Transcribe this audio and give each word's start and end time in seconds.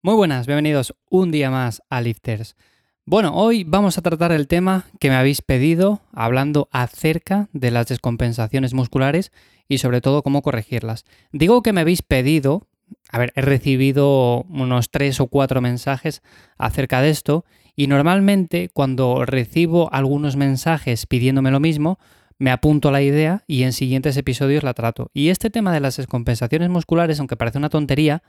Muy 0.00 0.14
buenas, 0.14 0.46
bienvenidos 0.46 0.94
un 1.10 1.32
día 1.32 1.50
más 1.50 1.82
a 1.90 2.00
Lifters. 2.00 2.54
Bueno, 3.04 3.34
hoy 3.34 3.64
vamos 3.64 3.98
a 3.98 4.00
tratar 4.00 4.30
el 4.30 4.46
tema 4.46 4.86
que 5.00 5.08
me 5.08 5.16
habéis 5.16 5.42
pedido, 5.42 6.02
hablando 6.12 6.68
acerca 6.70 7.48
de 7.52 7.72
las 7.72 7.88
descompensaciones 7.88 8.74
musculares 8.74 9.32
y 9.66 9.78
sobre 9.78 10.00
todo 10.00 10.22
cómo 10.22 10.40
corregirlas. 10.40 11.04
Digo 11.32 11.64
que 11.64 11.72
me 11.72 11.80
habéis 11.80 12.02
pedido, 12.02 12.68
a 13.10 13.18
ver, 13.18 13.32
he 13.34 13.40
recibido 13.40 14.44
unos 14.44 14.92
tres 14.92 15.18
o 15.18 15.26
cuatro 15.26 15.60
mensajes 15.60 16.22
acerca 16.58 17.02
de 17.02 17.10
esto 17.10 17.44
y 17.74 17.88
normalmente 17.88 18.70
cuando 18.72 19.24
recibo 19.24 19.92
algunos 19.92 20.36
mensajes 20.36 21.06
pidiéndome 21.06 21.50
lo 21.50 21.58
mismo, 21.58 21.98
me 22.38 22.52
apunto 22.52 22.90
a 22.90 22.92
la 22.92 23.02
idea 23.02 23.42
y 23.48 23.64
en 23.64 23.72
siguientes 23.72 24.16
episodios 24.16 24.62
la 24.62 24.74
trato. 24.74 25.10
Y 25.12 25.30
este 25.30 25.50
tema 25.50 25.72
de 25.72 25.80
las 25.80 25.96
descompensaciones 25.96 26.68
musculares, 26.68 27.18
aunque 27.18 27.36
parece 27.36 27.58
una 27.58 27.68
tontería, 27.68 28.22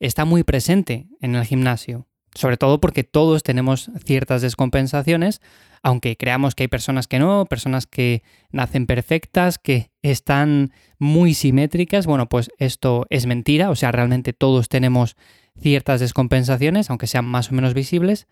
está 0.00 0.24
muy 0.24 0.44
presente 0.44 1.08
en 1.20 1.34
el 1.34 1.44
gimnasio. 1.44 2.06
Sobre 2.34 2.56
todo 2.56 2.80
porque 2.80 3.04
todos 3.04 3.42
tenemos 3.42 3.90
ciertas 4.04 4.42
descompensaciones, 4.42 5.40
aunque 5.82 6.16
creamos 6.16 6.54
que 6.54 6.64
hay 6.64 6.68
personas 6.68 7.08
que 7.08 7.18
no, 7.18 7.46
personas 7.46 7.86
que 7.86 8.22
nacen 8.50 8.86
perfectas, 8.86 9.58
que 9.58 9.90
están 10.02 10.72
muy 10.98 11.34
simétricas. 11.34 12.06
Bueno, 12.06 12.28
pues 12.28 12.50
esto 12.58 13.06
es 13.10 13.26
mentira, 13.26 13.70
o 13.70 13.76
sea, 13.76 13.92
realmente 13.92 14.32
todos 14.32 14.68
tenemos 14.68 15.16
ciertas 15.60 16.00
descompensaciones, 16.00 16.90
aunque 16.90 17.06
sean 17.06 17.24
más 17.24 17.50
o 17.50 17.54
menos 17.54 17.74
visibles. 17.74 18.28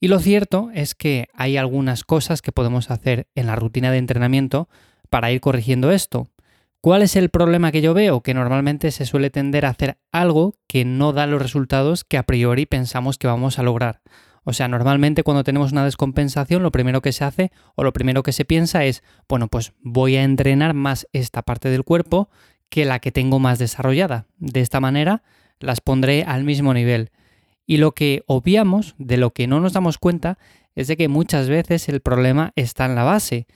Y 0.00 0.08
lo 0.08 0.20
cierto 0.20 0.70
es 0.74 0.94
que 0.94 1.28
hay 1.34 1.56
algunas 1.56 2.04
cosas 2.04 2.42
que 2.42 2.52
podemos 2.52 2.90
hacer 2.90 3.26
en 3.34 3.46
la 3.46 3.56
rutina 3.56 3.90
de 3.90 3.98
entrenamiento 3.98 4.68
para 5.10 5.32
ir 5.32 5.40
corrigiendo 5.40 5.90
esto. 5.90 6.28
¿Cuál 6.80 7.02
es 7.02 7.16
el 7.16 7.28
problema 7.28 7.72
que 7.72 7.80
yo 7.80 7.92
veo? 7.92 8.20
Que 8.20 8.34
normalmente 8.34 8.92
se 8.92 9.04
suele 9.04 9.30
tender 9.30 9.66
a 9.66 9.70
hacer 9.70 9.98
algo 10.12 10.54
que 10.68 10.84
no 10.84 11.12
da 11.12 11.26
los 11.26 11.42
resultados 11.42 12.04
que 12.04 12.18
a 12.18 12.22
priori 12.22 12.66
pensamos 12.66 13.18
que 13.18 13.26
vamos 13.26 13.58
a 13.58 13.64
lograr. 13.64 14.00
O 14.44 14.52
sea, 14.52 14.68
normalmente 14.68 15.24
cuando 15.24 15.42
tenemos 15.42 15.72
una 15.72 15.84
descompensación, 15.84 16.62
lo 16.62 16.70
primero 16.70 17.02
que 17.02 17.12
se 17.12 17.24
hace 17.24 17.50
o 17.74 17.82
lo 17.82 17.92
primero 17.92 18.22
que 18.22 18.32
se 18.32 18.44
piensa 18.44 18.84
es, 18.84 19.02
bueno, 19.28 19.48
pues 19.48 19.72
voy 19.80 20.16
a 20.16 20.22
entrenar 20.22 20.72
más 20.72 21.08
esta 21.12 21.42
parte 21.42 21.68
del 21.68 21.82
cuerpo 21.82 22.30
que 22.68 22.84
la 22.84 23.00
que 23.00 23.10
tengo 23.10 23.40
más 23.40 23.58
desarrollada. 23.58 24.26
De 24.38 24.60
esta 24.60 24.78
manera 24.78 25.24
las 25.58 25.80
pondré 25.80 26.22
al 26.22 26.44
mismo 26.44 26.74
nivel. 26.74 27.10
Y 27.66 27.78
lo 27.78 27.92
que 27.92 28.22
obviamos, 28.26 28.94
de 28.98 29.16
lo 29.16 29.32
que 29.32 29.48
no 29.48 29.58
nos 29.58 29.72
damos 29.72 29.98
cuenta, 29.98 30.38
es 30.76 30.86
de 30.86 30.96
que 30.96 31.08
muchas 31.08 31.48
veces 31.48 31.88
el 31.88 32.00
problema 32.00 32.52
está 32.54 32.86
en 32.86 32.94
la 32.94 33.02
base 33.02 33.48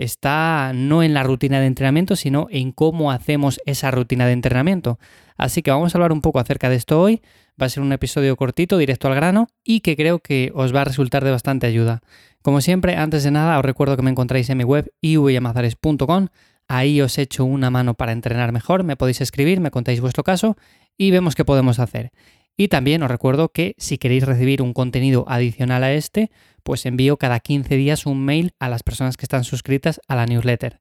está 0.00 0.72
no 0.74 1.02
en 1.02 1.14
la 1.14 1.22
rutina 1.22 1.60
de 1.60 1.66
entrenamiento, 1.66 2.16
sino 2.16 2.46
en 2.50 2.72
cómo 2.72 3.12
hacemos 3.12 3.60
esa 3.66 3.90
rutina 3.90 4.26
de 4.26 4.32
entrenamiento. 4.32 4.98
Así 5.36 5.62
que 5.62 5.70
vamos 5.70 5.94
a 5.94 5.98
hablar 5.98 6.12
un 6.12 6.22
poco 6.22 6.38
acerca 6.38 6.68
de 6.68 6.76
esto 6.76 7.00
hoy. 7.00 7.22
Va 7.60 7.66
a 7.66 7.68
ser 7.68 7.82
un 7.82 7.92
episodio 7.92 8.36
cortito, 8.36 8.78
directo 8.78 9.08
al 9.08 9.14
grano, 9.14 9.48
y 9.62 9.80
que 9.80 9.96
creo 9.96 10.18
que 10.20 10.52
os 10.54 10.74
va 10.74 10.80
a 10.80 10.84
resultar 10.84 11.22
de 11.24 11.30
bastante 11.30 11.66
ayuda. 11.66 12.00
Como 12.42 12.62
siempre, 12.62 12.96
antes 12.96 13.22
de 13.24 13.30
nada, 13.30 13.58
os 13.58 13.64
recuerdo 13.64 13.96
que 13.96 14.02
me 14.02 14.10
encontráis 14.10 14.48
en 14.48 14.58
mi 14.58 14.64
web 14.64 14.90
ivyamazares.com. 15.02 16.28
Ahí 16.66 17.00
os 17.02 17.18
echo 17.18 17.44
una 17.44 17.68
mano 17.68 17.94
para 17.94 18.12
entrenar 18.12 18.52
mejor. 18.52 18.84
Me 18.84 18.96
podéis 18.96 19.20
escribir, 19.20 19.60
me 19.60 19.70
contáis 19.70 20.00
vuestro 20.00 20.24
caso 20.24 20.56
y 20.96 21.10
vemos 21.10 21.34
qué 21.34 21.44
podemos 21.44 21.78
hacer. 21.78 22.12
Y 22.60 22.68
también 22.68 23.02
os 23.02 23.10
recuerdo 23.10 23.48
que 23.48 23.74
si 23.78 23.96
queréis 23.96 24.26
recibir 24.26 24.60
un 24.60 24.74
contenido 24.74 25.24
adicional 25.28 25.82
a 25.82 25.94
este, 25.94 26.30
pues 26.62 26.84
envío 26.84 27.16
cada 27.16 27.40
15 27.40 27.74
días 27.74 28.04
un 28.04 28.22
mail 28.22 28.52
a 28.58 28.68
las 28.68 28.82
personas 28.82 29.16
que 29.16 29.24
están 29.24 29.44
suscritas 29.44 29.98
a 30.08 30.14
la 30.14 30.26
newsletter. 30.26 30.78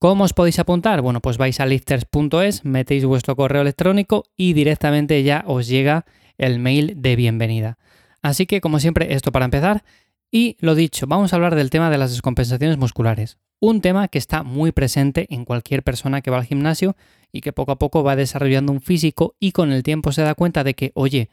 ¿Cómo 0.00 0.24
os 0.24 0.32
podéis 0.32 0.58
apuntar? 0.58 1.02
Bueno, 1.02 1.20
pues 1.20 1.38
vais 1.38 1.60
a 1.60 1.66
lifters.es, 1.66 2.64
metéis 2.64 3.04
vuestro 3.04 3.36
correo 3.36 3.62
electrónico 3.62 4.24
y 4.36 4.54
directamente 4.54 5.22
ya 5.22 5.44
os 5.46 5.68
llega 5.68 6.04
el 6.36 6.58
mail 6.58 6.94
de 6.96 7.14
bienvenida. 7.14 7.78
Así 8.22 8.46
que, 8.46 8.60
como 8.60 8.80
siempre, 8.80 9.14
esto 9.14 9.30
para 9.30 9.44
empezar. 9.44 9.84
Y 10.32 10.56
lo 10.58 10.74
dicho, 10.74 11.06
vamos 11.06 11.32
a 11.32 11.36
hablar 11.36 11.54
del 11.54 11.70
tema 11.70 11.90
de 11.90 11.98
las 11.98 12.10
descompensaciones 12.10 12.76
musculares. 12.76 13.38
Un 13.60 13.82
tema 13.82 14.08
que 14.08 14.18
está 14.18 14.42
muy 14.42 14.72
presente 14.72 15.28
en 15.30 15.44
cualquier 15.44 15.84
persona 15.84 16.22
que 16.22 16.32
va 16.32 16.38
al 16.38 16.44
gimnasio 16.44 16.96
y 17.32 17.40
que 17.40 17.52
poco 17.52 17.72
a 17.72 17.78
poco 17.78 18.02
va 18.02 18.16
desarrollando 18.16 18.72
un 18.72 18.80
físico 18.80 19.36
y 19.38 19.52
con 19.52 19.72
el 19.72 19.82
tiempo 19.82 20.12
se 20.12 20.22
da 20.22 20.34
cuenta 20.34 20.64
de 20.64 20.74
que, 20.74 20.92
oye, 20.94 21.30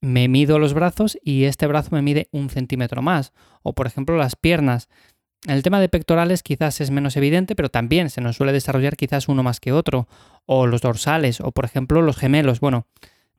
me 0.00 0.28
mido 0.28 0.58
los 0.58 0.74
brazos 0.74 1.18
y 1.22 1.44
este 1.44 1.66
brazo 1.66 1.90
me 1.92 2.02
mide 2.02 2.28
un 2.32 2.50
centímetro 2.50 3.02
más. 3.02 3.32
O 3.62 3.74
por 3.74 3.86
ejemplo 3.86 4.16
las 4.16 4.36
piernas. 4.36 4.88
El 5.46 5.62
tema 5.62 5.80
de 5.80 5.88
pectorales 5.88 6.42
quizás 6.42 6.80
es 6.80 6.90
menos 6.90 7.16
evidente, 7.16 7.54
pero 7.54 7.70
también 7.70 8.10
se 8.10 8.20
nos 8.20 8.36
suele 8.36 8.52
desarrollar 8.52 8.96
quizás 8.96 9.28
uno 9.28 9.42
más 9.42 9.60
que 9.60 9.72
otro. 9.72 10.08
O 10.46 10.66
los 10.66 10.82
dorsales, 10.82 11.40
o 11.40 11.52
por 11.52 11.64
ejemplo 11.64 12.02
los 12.02 12.16
gemelos. 12.16 12.60
Bueno, 12.60 12.86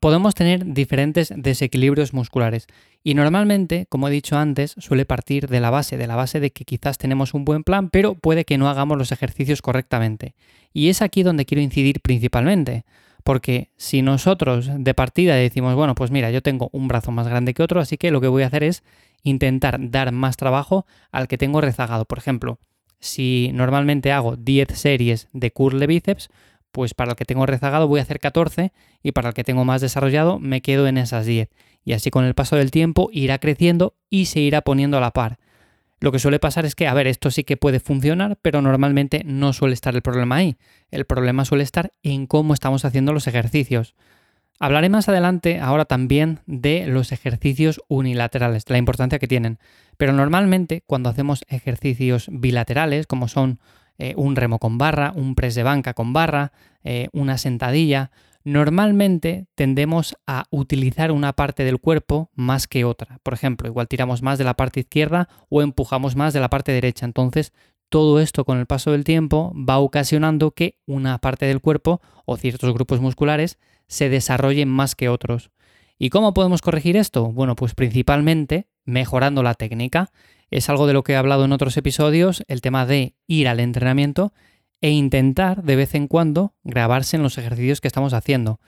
podemos 0.02 0.34
tener 0.34 0.74
diferentes 0.74 1.32
desequilibrios 1.36 2.12
musculares. 2.14 2.66
Y 3.04 3.14
normalmente, 3.14 3.86
como 3.88 4.08
he 4.08 4.12
dicho 4.12 4.36
antes, 4.36 4.74
suele 4.80 5.06
partir 5.06 5.48
de 5.48 5.60
la 5.60 5.70
base, 5.70 5.96
de 5.96 6.08
la 6.08 6.16
base 6.16 6.40
de 6.40 6.50
que 6.52 6.66
quizás 6.66 6.98
tenemos 6.98 7.36
un 7.36 7.46
buen 7.46 7.64
plan, 7.64 7.92
pero 7.92 8.16
puede 8.16 8.44
que 8.44 8.58
no 8.58 8.68
hagamos 8.68 8.98
los 8.98 9.12
ejercicios 9.12 9.62
correctamente. 9.62 10.34
Y 10.74 10.90
es 10.90 11.04
aquí 11.04 11.22
donde 11.22 11.46
quiero 11.46 11.62
incidir 11.62 12.02
principalmente. 12.02 12.84
Porque 13.24 13.70
si 13.78 14.02
nosotros 14.02 14.72
de 14.76 14.94
partida 14.96 15.36
decimos, 15.36 15.76
bueno, 15.76 15.94
pues 15.94 16.10
mira, 16.10 16.32
yo 16.32 16.42
tengo 16.42 16.70
un 16.74 16.88
brazo 16.88 17.12
más 17.12 17.28
grande 17.28 17.54
que 17.54 17.62
otro, 17.62 17.80
así 17.80 17.98
que 17.98 18.10
lo 18.10 18.22
que 18.22 18.28
voy 18.28 18.42
a 18.42 18.48
hacer 18.48 18.64
es 18.64 18.84
intentar 19.22 19.78
dar 19.92 20.12
más 20.12 20.36
trabajo 20.36 20.88
al 21.12 21.28
que 21.28 21.38
tengo 21.38 21.62
rezagado. 21.62 22.06
Por 22.06 22.18
ejemplo, 22.18 22.58
si 23.00 23.52
normalmente 23.54 24.12
hago 24.12 24.36
10 24.36 24.70
series 24.74 25.28
de 25.32 25.52
curl 25.52 25.80
de 25.80 25.86
bíceps, 25.86 26.30
pues 26.72 26.94
para 26.94 27.12
el 27.12 27.16
que 27.16 27.26
tengo 27.26 27.46
rezagado 27.46 27.88
voy 27.88 28.00
a 28.00 28.04
hacer 28.04 28.20
14 28.20 28.72
y 29.04 29.12
para 29.12 29.30
el 29.30 29.34
que 29.34 29.44
tengo 29.44 29.66
más 29.66 29.82
desarrollado 29.82 30.40
me 30.40 30.62
quedo 30.62 30.88
en 30.88 30.98
esas 30.98 31.26
10. 31.26 31.50
Y 31.84 31.94
así 31.94 32.12
con 32.12 32.26
el 32.26 32.34
paso 32.34 32.56
del 32.56 32.72
tiempo 32.72 33.10
irá 33.12 33.40
creciendo 33.40 33.96
y 34.10 34.26
se 34.26 34.40
irá 34.40 34.62
poniendo 34.62 34.98
a 34.98 35.02
la 35.02 35.12
par. 35.12 35.40
Lo 36.00 36.12
que 36.12 36.20
suele 36.20 36.40
pasar 36.40 36.66
es 36.66 36.74
que, 36.74 36.88
a 36.88 36.94
ver, 36.96 37.06
esto 37.06 37.30
sí 37.30 37.44
que 37.44 37.58
puede 37.58 37.80
funcionar, 37.80 38.38
pero 38.42 38.62
normalmente 38.64 39.22
no 39.24 39.54
suele 39.54 39.76
estar 39.76 39.94
el 39.94 40.02
problema 40.02 40.38
ahí. 40.38 40.58
El 40.90 41.06
problema 41.06 41.46
suele 41.46 41.64
estar 41.64 41.92
en 42.02 42.26
cómo 42.26 42.56
estamos 42.56 42.86
haciendo 42.86 43.14
los 43.14 43.28
ejercicios. 43.28 43.94
Hablaré 44.60 44.90
más 44.90 45.10
adelante 45.10 45.60
ahora 45.60 45.86
también 45.86 46.40
de 46.48 46.88
los 46.88 47.12
ejercicios 47.12 47.82
unilaterales, 47.88 48.64
la 48.68 48.80
importancia 48.80 49.20
que 49.20 49.28
tienen. 49.28 49.60
Pero 49.98 50.12
normalmente 50.14 50.84
cuando 50.88 51.10
hacemos 51.10 51.44
ejercicios 51.48 52.30
bilaterales, 52.32 53.06
como 53.06 53.28
son 53.28 53.60
eh, 54.02 54.14
un 54.18 54.36
remo 54.36 54.58
con 54.58 54.78
barra, 54.78 55.14
un 55.16 55.36
press 55.36 55.54
de 55.56 55.64
banca 55.64 55.94
con 55.94 56.12
barra, 56.12 56.52
eh, 56.84 57.08
una 57.14 57.38
sentadilla, 57.38 58.12
Normalmente 58.44 59.46
tendemos 59.54 60.16
a 60.26 60.46
utilizar 60.50 61.12
una 61.12 61.34
parte 61.34 61.64
del 61.64 61.80
cuerpo 61.80 62.32
más 62.34 62.68
que 62.68 62.86
otra. 62.86 63.20
Por 63.22 63.36
ejemplo, 63.36 63.68
igual 63.68 63.88
tiramos 63.88 64.24
más 64.24 64.40
de 64.40 64.44
la 64.44 64.56
parte 64.56 64.80
izquierda 64.80 65.30
o 65.50 65.62
empujamos 65.62 66.16
más 66.16 66.34
de 66.34 66.40
la 66.40 66.50
parte 66.50 66.72
derecha. 66.72 67.06
Entonces, 67.06 67.54
todo 67.90 68.20
esto 68.20 68.44
con 68.44 68.58
el 68.58 68.66
paso 68.66 68.92
del 68.94 69.04
tiempo 69.04 69.54
va 69.56 69.78
ocasionando 69.78 70.52
que 70.52 70.80
una 70.88 71.20
parte 71.20 71.46
del 71.46 71.62
cuerpo 71.62 72.02
o 72.26 72.36
ciertos 72.36 72.74
grupos 72.74 73.00
musculares 73.00 73.60
se 73.88 74.10
desarrollen 74.10 74.70
más 74.70 74.96
que 74.96 75.10
otros. 75.10 75.52
¿Y 76.00 76.10
cómo 76.10 76.34
podemos 76.34 76.62
corregir 76.64 76.98
esto? 76.98 77.32
Bueno, 77.32 77.56
pues 77.56 77.76
principalmente 77.76 78.66
mejorando 78.86 79.44
la 79.44 79.54
técnica. 79.54 80.10
Es 80.52 80.70
algo 80.70 80.86
de 80.86 80.94
lo 80.94 81.04
que 81.04 81.14
he 81.14 81.16
hablado 81.16 81.46
en 81.46 81.54
otros 81.54 81.78
episodios, 81.78 82.44
el 82.50 82.60
tema 82.60 82.86
de 82.86 83.16
ir 83.26 83.48
al 83.48 83.62
entrenamiento 83.62 84.34
e 84.82 84.92
intentar 84.92 85.64
de 85.64 85.78
vez 85.78 85.96
en 85.96 86.08
cuando 86.08 86.56
grabarse 86.64 87.16
en 87.16 87.24
los 87.24 87.38
ejercicios 87.38 87.80
que 87.80 87.88
estamos 87.88 88.14
haciendo. 88.14 88.60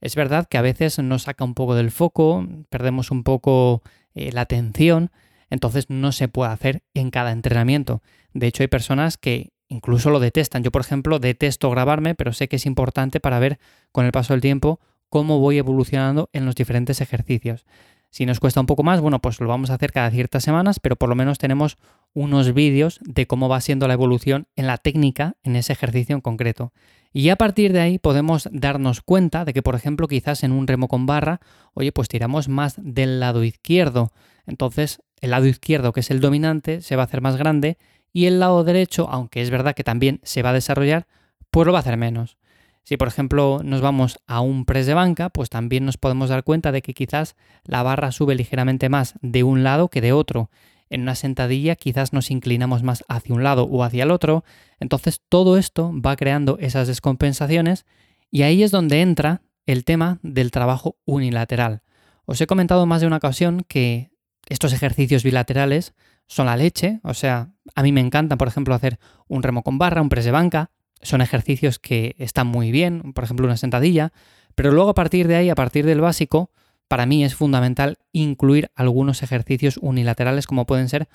Es 0.00 0.14
verdad 0.14 0.46
que 0.48 0.56
a 0.56 0.62
veces 0.62 1.00
nos 1.00 1.22
saca 1.22 1.44
un 1.44 1.54
poco 1.54 1.74
del 1.74 1.90
foco, 1.90 2.46
perdemos 2.70 3.10
un 3.10 3.24
poco 3.24 3.82
eh, 4.14 4.30
la 4.30 4.42
atención, 4.42 5.10
entonces 5.50 5.90
no 5.90 6.12
se 6.12 6.28
puede 6.28 6.52
hacer 6.52 6.84
en 6.94 7.10
cada 7.10 7.32
entrenamiento. 7.32 8.02
De 8.32 8.46
hecho, 8.46 8.62
hay 8.62 8.68
personas 8.68 9.16
que 9.16 9.50
incluso 9.68 10.10
lo 10.10 10.20
detestan. 10.20 10.62
Yo, 10.62 10.70
por 10.70 10.82
ejemplo, 10.82 11.18
detesto 11.18 11.70
grabarme, 11.70 12.14
pero 12.14 12.32
sé 12.32 12.48
que 12.48 12.56
es 12.56 12.66
importante 12.66 13.18
para 13.18 13.40
ver 13.40 13.58
con 13.90 14.06
el 14.06 14.12
paso 14.12 14.32
del 14.32 14.40
tiempo 14.40 14.80
cómo 15.08 15.40
voy 15.40 15.58
evolucionando 15.58 16.30
en 16.32 16.46
los 16.46 16.54
diferentes 16.54 17.00
ejercicios. 17.00 17.66
Si 18.12 18.26
nos 18.26 18.40
cuesta 18.40 18.60
un 18.60 18.66
poco 18.66 18.82
más, 18.82 19.00
bueno, 19.00 19.20
pues 19.20 19.40
lo 19.40 19.48
vamos 19.48 19.70
a 19.70 19.74
hacer 19.74 19.90
cada 19.90 20.10
ciertas 20.10 20.44
semanas, 20.44 20.78
pero 20.80 20.96
por 20.96 21.08
lo 21.08 21.14
menos 21.14 21.38
tenemos 21.38 21.78
unos 22.12 22.52
vídeos 22.52 23.00
de 23.00 23.26
cómo 23.26 23.48
va 23.48 23.58
siendo 23.62 23.88
la 23.88 23.94
evolución 23.94 24.48
en 24.54 24.66
la 24.66 24.76
técnica 24.76 25.36
en 25.42 25.56
ese 25.56 25.72
ejercicio 25.72 26.14
en 26.14 26.20
concreto. 26.20 26.74
Y 27.14 27.30
a 27.30 27.36
partir 27.36 27.72
de 27.72 27.80
ahí 27.80 27.98
podemos 27.98 28.50
darnos 28.52 29.00
cuenta 29.00 29.46
de 29.46 29.54
que, 29.54 29.62
por 29.62 29.74
ejemplo, 29.74 30.08
quizás 30.08 30.44
en 30.44 30.52
un 30.52 30.66
remo 30.66 30.88
con 30.88 31.06
barra, 31.06 31.40
oye, 31.72 31.90
pues 31.90 32.08
tiramos 32.08 32.50
más 32.50 32.74
del 32.76 33.18
lado 33.18 33.44
izquierdo. 33.44 34.12
Entonces, 34.46 35.00
el 35.22 35.30
lado 35.30 35.46
izquierdo, 35.46 35.94
que 35.94 36.00
es 36.00 36.10
el 36.10 36.20
dominante, 36.20 36.82
se 36.82 36.96
va 36.96 37.04
a 37.04 37.06
hacer 37.06 37.22
más 37.22 37.36
grande 37.36 37.78
y 38.12 38.26
el 38.26 38.40
lado 38.40 38.62
derecho, 38.62 39.08
aunque 39.08 39.40
es 39.40 39.48
verdad 39.48 39.74
que 39.74 39.84
también 39.84 40.20
se 40.22 40.42
va 40.42 40.50
a 40.50 40.52
desarrollar, 40.54 41.06
pues 41.50 41.64
lo 41.64 41.72
va 41.72 41.78
a 41.78 41.80
hacer 41.80 41.96
menos. 41.96 42.36
Si 42.84 42.96
por 42.96 43.08
ejemplo 43.08 43.60
nos 43.64 43.80
vamos 43.80 44.18
a 44.26 44.40
un 44.40 44.64
press 44.64 44.86
de 44.86 44.94
banca, 44.94 45.30
pues 45.30 45.48
también 45.48 45.84
nos 45.84 45.96
podemos 45.96 46.30
dar 46.30 46.44
cuenta 46.44 46.72
de 46.72 46.82
que 46.82 46.94
quizás 46.94 47.36
la 47.64 47.82
barra 47.82 48.12
sube 48.12 48.34
ligeramente 48.34 48.88
más 48.88 49.14
de 49.22 49.44
un 49.44 49.62
lado 49.62 49.88
que 49.88 50.00
de 50.00 50.12
otro. 50.12 50.50
En 50.90 51.02
una 51.02 51.14
sentadilla 51.14 51.76
quizás 51.76 52.12
nos 52.12 52.30
inclinamos 52.30 52.82
más 52.82 53.04
hacia 53.08 53.34
un 53.34 53.42
lado 53.42 53.64
o 53.64 53.84
hacia 53.84 54.02
el 54.02 54.10
otro. 54.10 54.44
Entonces 54.80 55.20
todo 55.28 55.56
esto 55.56 55.92
va 55.94 56.16
creando 56.16 56.58
esas 56.58 56.88
descompensaciones 56.88 57.86
y 58.30 58.42
ahí 58.42 58.62
es 58.62 58.70
donde 58.70 59.00
entra 59.00 59.42
el 59.66 59.84
tema 59.84 60.18
del 60.22 60.50
trabajo 60.50 60.96
unilateral. 61.04 61.82
Os 62.24 62.40
he 62.40 62.46
comentado 62.46 62.84
más 62.86 63.00
de 63.00 63.06
una 63.06 63.16
ocasión 63.16 63.64
que 63.68 64.10
estos 64.48 64.72
ejercicios 64.72 65.22
bilaterales 65.22 65.94
son 66.26 66.46
la 66.46 66.56
leche, 66.56 67.00
o 67.04 67.14
sea, 67.14 67.52
a 67.74 67.82
mí 67.82 67.92
me 67.92 68.00
encantan, 68.00 68.38
por 68.38 68.48
ejemplo, 68.48 68.74
hacer 68.74 68.98
un 69.28 69.42
remo 69.42 69.62
con 69.62 69.78
barra, 69.78 70.02
un 70.02 70.08
press 70.08 70.24
de 70.24 70.30
banca, 70.30 70.70
son 71.02 71.20
ejercicios 71.20 71.78
que 71.78 72.14
están 72.18 72.46
muy 72.46 72.70
bien, 72.70 73.12
por 73.12 73.24
ejemplo, 73.24 73.46
una 73.46 73.56
sentadilla, 73.56 74.12
pero 74.54 74.70
luego 74.70 74.90
a 74.90 74.94
partir 74.94 75.28
de 75.28 75.36
ahí, 75.36 75.50
a 75.50 75.54
partir 75.54 75.84
del 75.84 76.00
básico, 76.00 76.50
para 76.88 77.06
mí 77.06 77.24
es 77.24 77.34
fundamental 77.34 77.98
incluir 78.12 78.70
algunos 78.74 79.22
ejercicios 79.22 79.78
unilaterales 79.78 80.46
como 80.46 80.66
pueden 80.66 80.88
ser 80.88 81.08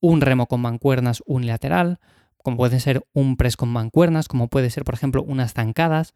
un 0.00 0.20
remo 0.20 0.46
con 0.46 0.60
mancuernas 0.60 1.22
unilateral, 1.26 1.98
como 2.36 2.56
puede 2.56 2.78
ser 2.78 3.04
un 3.12 3.36
press 3.36 3.56
con 3.56 3.68
mancuernas, 3.70 4.28
como 4.28 4.48
puede 4.48 4.70
ser, 4.70 4.84
por 4.84 4.94
ejemplo, 4.94 5.22
unas 5.22 5.54
zancadas. 5.54 6.14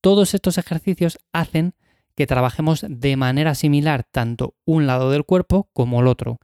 Todos 0.00 0.34
estos 0.34 0.56
ejercicios 0.56 1.18
hacen 1.32 1.74
que 2.14 2.26
trabajemos 2.26 2.86
de 2.88 3.16
manera 3.16 3.54
similar 3.54 4.04
tanto 4.04 4.54
un 4.64 4.86
lado 4.86 5.10
del 5.10 5.24
cuerpo 5.24 5.68
como 5.72 6.00
el 6.00 6.06
otro. 6.06 6.38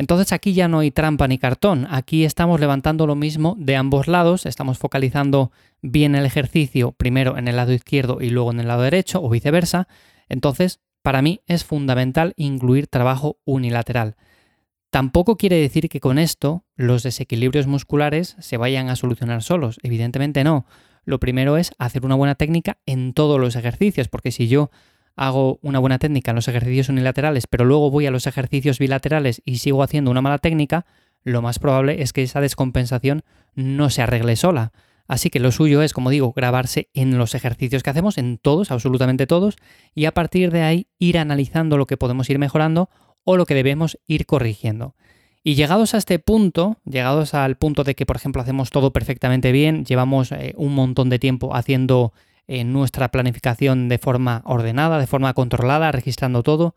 Entonces 0.00 0.32
aquí 0.32 0.54
ya 0.54 0.66
no 0.66 0.78
hay 0.78 0.90
trampa 0.90 1.28
ni 1.28 1.36
cartón, 1.36 1.86
aquí 1.90 2.24
estamos 2.24 2.58
levantando 2.58 3.06
lo 3.06 3.16
mismo 3.16 3.54
de 3.58 3.76
ambos 3.76 4.08
lados, 4.08 4.46
estamos 4.46 4.78
focalizando 4.78 5.52
bien 5.82 6.14
el 6.14 6.24
ejercicio 6.24 6.92
primero 6.92 7.36
en 7.36 7.48
el 7.48 7.56
lado 7.56 7.74
izquierdo 7.74 8.22
y 8.22 8.30
luego 8.30 8.50
en 8.50 8.60
el 8.60 8.68
lado 8.68 8.80
derecho 8.80 9.22
o 9.22 9.28
viceversa. 9.28 9.88
Entonces, 10.30 10.80
para 11.02 11.20
mí 11.20 11.42
es 11.46 11.64
fundamental 11.64 12.32
incluir 12.36 12.86
trabajo 12.86 13.40
unilateral. 13.44 14.16
Tampoco 14.88 15.36
quiere 15.36 15.56
decir 15.56 15.90
que 15.90 16.00
con 16.00 16.18
esto 16.18 16.64
los 16.76 17.02
desequilibrios 17.02 17.66
musculares 17.66 18.36
se 18.38 18.56
vayan 18.56 18.88
a 18.88 18.96
solucionar 18.96 19.42
solos, 19.42 19.78
evidentemente 19.82 20.44
no. 20.44 20.64
Lo 21.04 21.20
primero 21.20 21.58
es 21.58 21.72
hacer 21.76 22.06
una 22.06 22.14
buena 22.14 22.36
técnica 22.36 22.78
en 22.86 23.12
todos 23.12 23.38
los 23.38 23.54
ejercicios, 23.54 24.08
porque 24.08 24.32
si 24.32 24.48
yo 24.48 24.70
hago 25.16 25.58
una 25.62 25.78
buena 25.78 25.98
técnica 25.98 26.30
en 26.30 26.36
los 26.36 26.48
ejercicios 26.48 26.88
unilaterales, 26.88 27.46
pero 27.46 27.64
luego 27.64 27.90
voy 27.90 28.06
a 28.06 28.10
los 28.10 28.26
ejercicios 28.26 28.78
bilaterales 28.78 29.42
y 29.44 29.58
sigo 29.58 29.82
haciendo 29.82 30.10
una 30.10 30.22
mala 30.22 30.38
técnica, 30.38 30.86
lo 31.22 31.42
más 31.42 31.58
probable 31.58 32.02
es 32.02 32.12
que 32.12 32.22
esa 32.22 32.40
descompensación 32.40 33.22
no 33.54 33.90
se 33.90 34.02
arregle 34.02 34.36
sola. 34.36 34.72
Así 35.06 35.28
que 35.28 35.40
lo 35.40 35.50
suyo 35.50 35.82
es, 35.82 35.92
como 35.92 36.10
digo, 36.10 36.32
grabarse 36.32 36.88
en 36.94 37.18
los 37.18 37.34
ejercicios 37.34 37.82
que 37.82 37.90
hacemos, 37.90 38.16
en 38.16 38.38
todos, 38.38 38.70
absolutamente 38.70 39.26
todos, 39.26 39.56
y 39.92 40.04
a 40.04 40.12
partir 40.12 40.52
de 40.52 40.62
ahí 40.62 40.86
ir 40.98 41.18
analizando 41.18 41.76
lo 41.76 41.86
que 41.86 41.96
podemos 41.96 42.30
ir 42.30 42.38
mejorando 42.38 42.88
o 43.24 43.36
lo 43.36 43.44
que 43.44 43.54
debemos 43.54 43.98
ir 44.06 44.24
corrigiendo. 44.24 44.94
Y 45.42 45.54
llegados 45.54 45.94
a 45.94 45.98
este 45.98 46.18
punto, 46.18 46.76
llegados 46.84 47.34
al 47.34 47.56
punto 47.56 47.82
de 47.82 47.94
que, 47.94 48.06
por 48.06 48.16
ejemplo, 48.16 48.40
hacemos 48.40 48.70
todo 48.70 48.92
perfectamente 48.92 49.52
bien, 49.52 49.84
llevamos 49.84 50.32
eh, 50.32 50.54
un 50.56 50.74
montón 50.74 51.08
de 51.08 51.18
tiempo 51.18 51.56
haciendo 51.56 52.12
en 52.50 52.72
nuestra 52.72 53.12
planificación 53.12 53.88
de 53.88 53.98
forma 53.98 54.42
ordenada, 54.44 54.98
de 54.98 55.06
forma 55.06 55.32
controlada, 55.34 55.92
registrando 55.92 56.42
todo. 56.42 56.74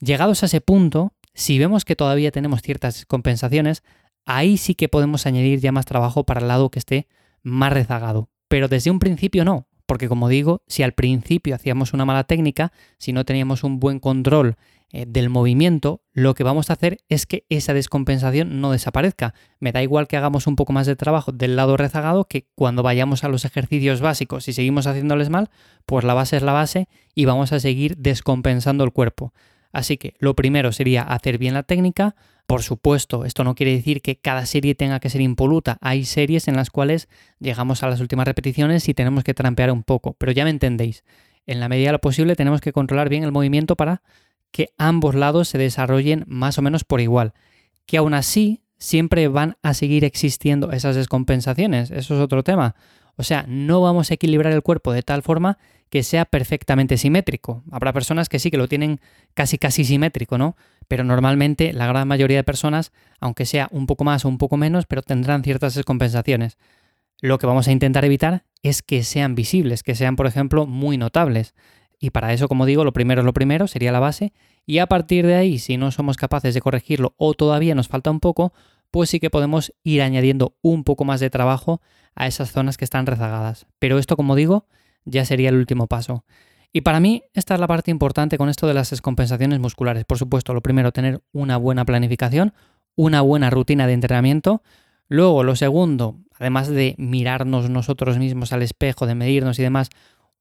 Llegados 0.00 0.42
a 0.42 0.46
ese 0.46 0.60
punto, 0.60 1.12
si 1.34 1.56
vemos 1.60 1.84
que 1.84 1.94
todavía 1.94 2.32
tenemos 2.32 2.62
ciertas 2.62 3.06
compensaciones, 3.06 3.84
ahí 4.26 4.56
sí 4.56 4.74
que 4.74 4.88
podemos 4.88 5.24
añadir 5.24 5.60
ya 5.60 5.70
más 5.70 5.86
trabajo 5.86 6.24
para 6.24 6.40
el 6.40 6.48
lado 6.48 6.70
que 6.70 6.80
esté 6.80 7.06
más 7.42 7.72
rezagado. 7.72 8.28
Pero 8.48 8.66
desde 8.66 8.90
un 8.90 8.98
principio 8.98 9.44
no, 9.44 9.68
porque 9.86 10.08
como 10.08 10.28
digo, 10.28 10.62
si 10.66 10.82
al 10.82 10.94
principio 10.94 11.54
hacíamos 11.54 11.92
una 11.92 12.04
mala 12.04 12.24
técnica, 12.24 12.72
si 12.98 13.12
no 13.12 13.24
teníamos 13.24 13.62
un 13.62 13.78
buen 13.78 14.00
control 14.00 14.56
del 14.90 15.28
movimiento, 15.28 16.02
lo 16.12 16.34
que 16.34 16.44
vamos 16.44 16.70
a 16.70 16.72
hacer 16.72 16.98
es 17.08 17.26
que 17.26 17.44
esa 17.50 17.74
descompensación 17.74 18.60
no 18.60 18.72
desaparezca. 18.72 19.34
Me 19.60 19.72
da 19.72 19.82
igual 19.82 20.08
que 20.08 20.16
hagamos 20.16 20.46
un 20.46 20.56
poco 20.56 20.72
más 20.72 20.86
de 20.86 20.96
trabajo 20.96 21.30
del 21.32 21.56
lado 21.56 21.76
rezagado 21.76 22.24
que 22.24 22.46
cuando 22.54 22.82
vayamos 22.82 23.22
a 23.22 23.28
los 23.28 23.44
ejercicios 23.44 24.00
básicos 24.00 24.48
y 24.48 24.52
seguimos 24.52 24.86
haciéndoles 24.86 25.28
mal, 25.28 25.50
pues 25.84 26.04
la 26.04 26.14
base 26.14 26.36
es 26.36 26.42
la 26.42 26.52
base 26.52 26.88
y 27.14 27.26
vamos 27.26 27.52
a 27.52 27.60
seguir 27.60 27.96
descompensando 27.98 28.84
el 28.84 28.92
cuerpo. 28.92 29.32
Así 29.72 29.98
que 29.98 30.14
lo 30.18 30.34
primero 30.34 30.72
sería 30.72 31.02
hacer 31.02 31.36
bien 31.36 31.54
la 31.54 31.62
técnica. 31.62 32.16
Por 32.46 32.62
supuesto, 32.62 33.26
esto 33.26 33.44
no 33.44 33.54
quiere 33.54 33.72
decir 33.72 34.00
que 34.00 34.16
cada 34.16 34.46
serie 34.46 34.74
tenga 34.74 35.00
que 35.00 35.10
ser 35.10 35.20
impoluta. 35.20 35.76
Hay 35.82 36.06
series 36.06 36.48
en 36.48 36.56
las 36.56 36.70
cuales 36.70 37.08
llegamos 37.38 37.82
a 37.82 37.88
las 37.88 38.00
últimas 38.00 38.26
repeticiones 38.26 38.88
y 38.88 38.94
tenemos 38.94 39.22
que 39.22 39.34
trampear 39.34 39.70
un 39.70 39.82
poco, 39.82 40.14
pero 40.14 40.32
ya 40.32 40.44
me 40.44 40.50
entendéis. 40.50 41.04
En 41.46 41.60
la 41.60 41.68
medida 41.68 41.88
de 41.88 41.92
lo 41.92 42.00
posible 42.00 42.36
tenemos 42.36 42.60
que 42.60 42.72
controlar 42.72 43.08
bien 43.08 43.24
el 43.24 43.32
movimiento 43.32 43.76
para 43.76 44.02
que 44.50 44.70
ambos 44.78 45.14
lados 45.14 45.48
se 45.48 45.58
desarrollen 45.58 46.24
más 46.26 46.58
o 46.58 46.62
menos 46.62 46.84
por 46.84 47.00
igual. 47.00 47.34
Que 47.86 47.98
aún 47.98 48.14
así 48.14 48.62
siempre 48.78 49.28
van 49.28 49.56
a 49.62 49.74
seguir 49.74 50.04
existiendo 50.04 50.72
esas 50.72 50.96
descompensaciones. 50.96 51.90
Eso 51.90 52.14
es 52.14 52.20
otro 52.20 52.42
tema. 52.42 52.74
O 53.16 53.24
sea, 53.24 53.44
no 53.48 53.80
vamos 53.80 54.10
a 54.10 54.14
equilibrar 54.14 54.52
el 54.52 54.62
cuerpo 54.62 54.92
de 54.92 55.02
tal 55.02 55.22
forma 55.22 55.58
que 55.90 56.02
sea 56.02 56.24
perfectamente 56.24 56.96
simétrico. 56.98 57.64
Habrá 57.70 57.92
personas 57.92 58.28
que 58.28 58.38
sí 58.38 58.50
que 58.50 58.58
lo 58.58 58.68
tienen 58.68 59.00
casi 59.34 59.58
casi 59.58 59.84
simétrico, 59.84 60.38
¿no? 60.38 60.56
Pero 60.86 61.02
normalmente 61.02 61.72
la 61.72 61.86
gran 61.86 62.06
mayoría 62.06 62.36
de 62.36 62.44
personas, 62.44 62.92
aunque 63.20 63.46
sea 63.46 63.68
un 63.72 63.86
poco 63.86 64.04
más 64.04 64.24
o 64.24 64.28
un 64.28 64.38
poco 64.38 64.56
menos, 64.56 64.86
pero 64.86 65.02
tendrán 65.02 65.42
ciertas 65.42 65.74
descompensaciones. 65.74 66.58
Lo 67.20 67.38
que 67.38 67.46
vamos 67.46 67.66
a 67.66 67.72
intentar 67.72 68.04
evitar 68.04 68.44
es 68.62 68.82
que 68.82 69.02
sean 69.02 69.34
visibles, 69.34 69.82
que 69.82 69.94
sean, 69.96 70.14
por 70.14 70.26
ejemplo, 70.26 70.66
muy 70.66 70.96
notables. 70.98 71.54
Y 71.98 72.10
para 72.10 72.32
eso, 72.32 72.48
como 72.48 72.66
digo, 72.66 72.84
lo 72.84 72.92
primero 72.92 73.22
es 73.22 73.24
lo 73.24 73.32
primero, 73.32 73.66
sería 73.66 73.92
la 73.92 74.00
base. 74.00 74.32
Y 74.66 74.78
a 74.78 74.86
partir 74.86 75.26
de 75.26 75.34
ahí, 75.34 75.58
si 75.58 75.76
no 75.76 75.90
somos 75.90 76.16
capaces 76.16 76.54
de 76.54 76.60
corregirlo 76.60 77.14
o 77.16 77.34
todavía 77.34 77.74
nos 77.74 77.88
falta 77.88 78.10
un 78.10 78.20
poco, 78.20 78.52
pues 78.90 79.10
sí 79.10 79.20
que 79.20 79.30
podemos 79.30 79.72
ir 79.82 80.02
añadiendo 80.02 80.56
un 80.62 80.84
poco 80.84 81.04
más 81.04 81.20
de 81.20 81.30
trabajo 81.30 81.80
a 82.14 82.26
esas 82.26 82.52
zonas 82.52 82.76
que 82.76 82.84
están 82.84 83.06
rezagadas. 83.06 83.66
Pero 83.78 83.98
esto, 83.98 84.16
como 84.16 84.36
digo, 84.36 84.66
ya 85.04 85.24
sería 85.24 85.48
el 85.48 85.56
último 85.56 85.86
paso. 85.86 86.24
Y 86.72 86.82
para 86.82 87.00
mí, 87.00 87.22
esta 87.32 87.54
es 87.54 87.60
la 87.60 87.66
parte 87.66 87.90
importante 87.90 88.36
con 88.38 88.48
esto 88.48 88.66
de 88.66 88.74
las 88.74 88.90
descompensaciones 88.90 89.58
musculares. 89.58 90.04
Por 90.04 90.18
supuesto, 90.18 90.52
lo 90.54 90.62
primero, 90.62 90.92
tener 90.92 91.22
una 91.32 91.56
buena 91.56 91.84
planificación, 91.84 92.52
una 92.94 93.22
buena 93.22 93.50
rutina 93.50 93.86
de 93.86 93.94
entrenamiento. 93.94 94.62
Luego, 95.08 95.44
lo 95.44 95.56
segundo, 95.56 96.18
además 96.38 96.68
de 96.68 96.94
mirarnos 96.98 97.70
nosotros 97.70 98.18
mismos 98.18 98.52
al 98.52 98.62
espejo, 98.62 99.06
de 99.06 99.14
medirnos 99.14 99.58
y 99.58 99.62
demás, 99.62 99.88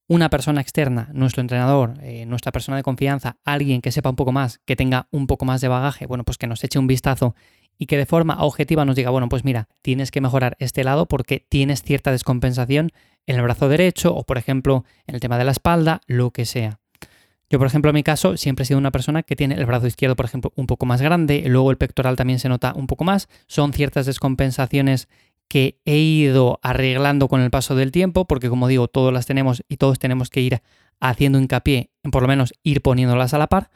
una 0.08 0.30
persona 0.30 0.62
externa, 0.62 1.10
nuestro 1.14 1.42
entrenador, 1.42 1.96
eh, 2.02 2.26
nuestra 2.26 2.52
persona 2.52 2.78
de 2.78 2.84
confianza, 2.84 3.38
alguien 3.44 3.82
que 3.82 3.92
sepa 3.92 4.10
un 4.10 4.16
poco 4.16 4.32
más, 4.32 4.60
que 4.66 4.76
tenga 4.76 5.08
un 5.12 5.28
poco 5.28 5.46
más 5.46 5.62
de 5.62 5.68
bagaje, 5.68 6.06
bueno, 6.06 6.24
pues 6.24 6.38
que 6.38 6.48
nos 6.48 6.64
eche 6.64 6.80
un 6.80 6.88
vistazo 6.88 7.36
y 7.78 7.86
que 7.86 7.98
de 7.98 8.06
forma 8.06 8.44
objetiva 8.44 8.86
nos 8.86 8.96
diga, 8.96 9.10
bueno, 9.10 9.30
pues 9.30 9.44
mira, 9.44 9.68
tienes 9.82 10.12
que 10.12 10.22
mejorar 10.22 10.56
este 10.60 10.84
lado 10.84 11.06
porque 11.08 11.46
tienes 11.50 11.84
cierta 11.84 12.12
descompensación 12.12 12.92
en 13.28 13.36
el 13.36 13.42
brazo 13.42 13.70
derecho 13.70 14.16
o, 14.16 14.24
por 14.24 14.38
ejemplo, 14.38 14.86
en 15.06 15.16
el 15.16 15.22
tema 15.22 15.38
de 15.38 15.44
la 15.44 15.52
espalda, 15.52 16.02
lo 16.08 16.32
que 16.32 16.46
sea. 16.46 16.80
Yo, 17.50 17.60
por 17.60 17.68
ejemplo, 17.68 17.90
en 17.90 17.96
mi 17.96 18.04
caso, 18.04 18.36
siempre 18.36 18.64
he 18.64 18.66
sido 18.66 18.78
una 18.78 18.92
persona 18.92 19.24
que 19.24 19.38
tiene 19.38 19.56
el 19.56 19.66
brazo 19.66 19.88
izquierdo, 19.88 20.18
por 20.18 20.26
ejemplo, 20.26 20.52
un 20.56 20.68
poco 20.68 20.86
más 20.86 21.02
grande, 21.02 21.44
luego 21.48 21.72
el 21.72 21.78
pectoral 21.78 22.18
también 22.18 22.40
se 22.40 22.50
nota 22.50 22.74
un 22.76 22.88
poco 22.88 23.06
más, 23.06 23.30
son 23.48 23.72
ciertas 23.72 24.06
descompensaciones 24.06 25.08
que 25.48 25.80
he 25.86 25.98
ido 25.98 26.60
arreglando 26.62 27.28
con 27.28 27.42
el 27.42 27.50
paso 27.50 27.76
del 27.76 27.92
tiempo, 27.92 28.26
porque 28.26 28.50
como 28.50 28.68
digo, 28.68 28.88
todos 28.88 29.14
las 29.14 29.26
tenemos 29.26 29.64
y 29.68 29.78
todos 29.78 30.00
tenemos 30.00 30.30
que 30.30 30.42
ir 30.42 30.62
haciendo 31.00 31.40
hincapié 31.40 31.92
en 32.04 32.12
por 32.12 32.22
lo 32.22 32.28
menos 32.28 32.54
ir 32.64 32.82
poniéndolas 32.82 33.34
a 33.34 33.38
la 33.38 33.48
par, 33.48 33.70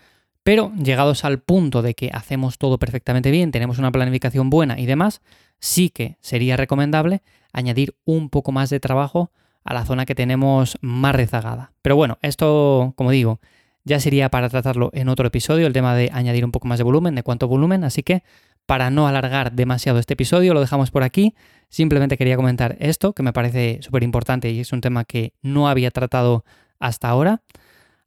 pero 0.44 0.72
llegados 0.76 1.24
al 1.24 1.40
punto 1.40 1.82
de 1.82 1.94
que 1.94 2.10
hacemos 2.14 2.58
todo 2.58 2.80
perfectamente 2.80 3.32
bien, 3.32 3.52
tenemos 3.52 3.78
una 3.78 3.92
planificación 3.92 4.50
buena 4.50 4.80
y 4.80 4.86
demás, 4.86 5.22
sí 5.60 5.90
que 5.90 6.18
sería 6.20 6.58
recomendable 6.58 7.22
añadir 7.54 7.96
un 8.06 8.30
poco 8.30 8.52
más 8.52 8.70
de 8.70 8.80
trabajo 8.80 9.32
a 9.64 9.74
la 9.74 9.86
zona 9.86 10.06
que 10.06 10.16
tenemos 10.16 10.78
más 10.82 11.14
rezagada. 11.14 11.74
Pero 11.82 11.96
bueno, 11.96 12.18
esto, 12.22 12.94
como 12.96 13.12
digo, 13.12 13.40
ya 13.84 14.00
sería 14.00 14.30
para 14.30 14.50
tratarlo 14.50 14.90
en 14.94 15.10
otro 15.10 15.28
episodio, 15.28 15.68
el 15.68 15.74
tema 15.74 15.96
de 15.96 16.10
añadir 16.14 16.46
un 16.46 16.52
poco 16.52 16.68
más 16.68 16.80
de 16.80 16.84
volumen, 16.84 17.16
de 17.16 17.24
cuánto 17.24 17.48
volumen, 17.48 17.84
así 17.84 18.04
que 18.04 18.24
para 18.72 18.90
no 18.90 19.06
alargar 19.06 19.52
demasiado 19.52 20.00
este 20.00 20.14
episodio, 20.14 20.54
lo 20.54 20.62
dejamos 20.62 20.92
por 20.92 21.04
aquí. 21.04 21.36
Simplemente 21.68 22.18
quería 22.18 22.38
comentar 22.38 22.78
esto, 22.80 23.12
que 23.12 23.22
me 23.22 23.34
parece 23.34 23.80
súper 23.82 24.02
importante 24.02 24.50
y 24.50 24.62
es 24.62 24.72
un 24.72 24.80
tema 24.80 25.04
que 25.04 25.34
no 25.42 25.68
había 25.68 25.92
tratado 25.92 26.46
hasta 26.80 27.10
ahora. 27.10 27.42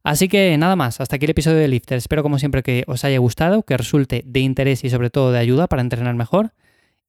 Así 0.01 0.27
que 0.27 0.57
nada 0.57 0.75
más, 0.75 0.99
hasta 0.99 1.17
aquí 1.17 1.25
el 1.25 1.29
episodio 1.29 1.57
de 1.57 1.67
Lifter. 1.67 1.99
Espero 1.99 2.23
como 2.23 2.39
siempre 2.39 2.63
que 2.63 2.83
os 2.87 3.05
haya 3.05 3.19
gustado, 3.19 3.61
que 3.61 3.77
resulte 3.77 4.23
de 4.25 4.39
interés 4.39 4.83
y 4.83 4.89
sobre 4.89 5.11
todo 5.11 5.31
de 5.31 5.37
ayuda 5.37 5.67
para 5.67 5.83
entrenar 5.83 6.15
mejor. 6.15 6.55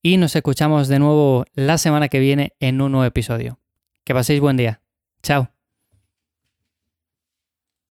Y 0.03 0.19
nos 0.19 0.37
escuchamos 0.37 0.89
de 0.89 0.99
nuevo 0.99 1.47
la 1.55 1.79
semana 1.79 2.09
que 2.09 2.19
viene 2.19 2.53
en 2.61 2.83
un 2.83 2.93
nuevo 2.93 3.07
episodio. 3.07 3.59
Que 4.05 4.13
paséis 4.13 4.39
buen 4.39 4.59
día. 4.59 4.83
Chao. 5.23 5.56